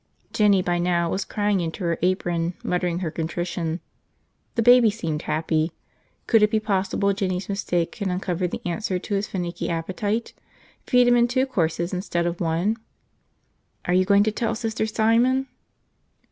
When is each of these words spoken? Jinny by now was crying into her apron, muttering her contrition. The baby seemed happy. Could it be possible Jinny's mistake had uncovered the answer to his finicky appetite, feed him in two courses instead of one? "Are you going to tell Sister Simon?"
Jinny 0.33 0.63
by 0.63 0.79
now 0.79 1.11
was 1.11 1.23
crying 1.23 1.59
into 1.59 1.83
her 1.83 1.99
apron, 2.01 2.55
muttering 2.63 3.01
her 3.01 3.11
contrition. 3.11 3.81
The 4.55 4.63
baby 4.63 4.89
seemed 4.89 5.21
happy. 5.21 5.73
Could 6.25 6.41
it 6.41 6.49
be 6.49 6.59
possible 6.59 7.13
Jinny's 7.13 7.47
mistake 7.47 7.93
had 7.93 8.07
uncovered 8.07 8.49
the 8.49 8.63
answer 8.67 8.97
to 8.97 9.13
his 9.13 9.27
finicky 9.27 9.69
appetite, 9.69 10.33
feed 10.87 11.07
him 11.07 11.15
in 11.15 11.27
two 11.27 11.45
courses 11.45 11.93
instead 11.93 12.25
of 12.25 12.41
one? 12.41 12.77
"Are 13.85 13.93
you 13.93 14.03
going 14.05 14.23
to 14.23 14.31
tell 14.31 14.55
Sister 14.55 14.87
Simon?" 14.87 15.45